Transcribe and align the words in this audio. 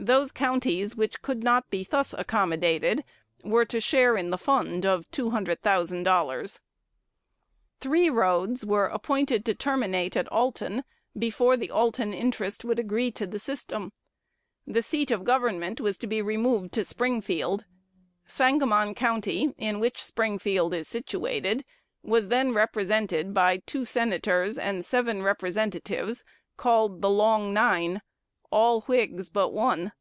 Those 0.00 0.30
counties 0.30 0.94
which 0.94 1.22
could 1.22 1.42
not 1.42 1.70
be 1.70 1.82
thus 1.82 2.14
accommodated 2.14 3.02
were 3.42 3.64
to 3.64 3.80
share 3.80 4.16
in 4.16 4.30
the 4.30 4.38
fund 4.38 4.86
of 4.86 5.10
two 5.10 5.30
hundred 5.30 5.60
thousand 5.60 6.04
dollars. 6.04 6.60
Three 7.80 8.08
roads 8.08 8.64
were 8.64 8.86
appointed 8.86 9.44
to 9.44 9.56
terminate 9.56 10.14
at 10.16 10.30
Alton, 10.30 10.84
before 11.18 11.56
the 11.56 11.72
Alton 11.72 12.14
interest 12.14 12.64
would 12.64 12.78
agree 12.78 13.10
to 13.10 13.26
the 13.26 13.40
system. 13.40 13.90
The 14.68 14.84
seat 14.84 15.10
of 15.10 15.24
government 15.24 15.80
was 15.80 15.98
to 15.98 16.06
be 16.06 16.22
removed 16.22 16.70
to 16.74 16.84
Springfield. 16.84 17.64
Sangamon 18.24 18.94
County, 18.94 19.52
in 19.58 19.80
which 19.80 20.04
Springfield 20.04 20.74
is 20.74 20.86
situated, 20.86 21.64
was 22.04 22.28
then 22.28 22.54
represented 22.54 23.34
by 23.34 23.62
two 23.66 23.84
Senators 23.84 24.58
and 24.58 24.84
seven 24.84 25.22
Representatives, 25.24 26.22
called 26.56 27.02
the 27.02 27.10
'Long 27.10 27.52
Nine,' 27.52 28.00
all 28.50 28.80
Whigs 28.82 29.28
but 29.28 29.50
one. 29.52 29.92